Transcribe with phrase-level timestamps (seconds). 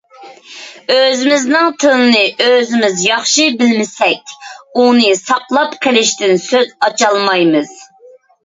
[0.93, 4.33] ئۆزىمىزنىڭ تىلىنى ئۆزىمىز ياخشى بىلمىسەك،
[4.81, 7.79] ئۇنى ساقلاپ قېلىشتىن سۆز ئاچالمايمىز.